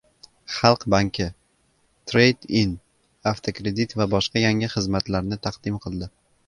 [0.53, 1.27] Xalq banki
[2.13, 2.73] «Trade-In»
[3.33, 6.15] avtokrediti va boshqa yangi xizmatlarni taqdim qildi